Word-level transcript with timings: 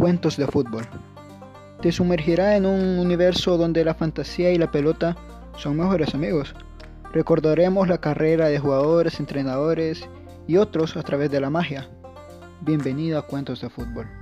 Cuentos 0.00 0.38
de 0.38 0.46
fútbol. 0.46 0.88
Te 1.82 1.92
sumergirá 1.92 2.56
en 2.56 2.64
un 2.64 2.98
universo 2.98 3.58
donde 3.58 3.84
la 3.84 3.92
fantasía 3.92 4.50
y 4.50 4.56
la 4.56 4.70
pelota 4.70 5.14
son 5.58 5.76
mejores 5.76 6.14
amigos. 6.14 6.54
Recordaremos 7.12 7.86
la 7.86 7.98
carrera 7.98 8.48
de 8.48 8.58
jugadores, 8.58 9.20
entrenadores 9.20 10.08
y 10.46 10.56
otros 10.56 10.96
a 10.96 11.02
través 11.02 11.30
de 11.30 11.42
la 11.42 11.50
magia. 11.50 11.90
Bienvenido 12.62 13.18
a 13.18 13.26
Cuentos 13.26 13.60
de 13.60 13.68
Fútbol. 13.68 14.19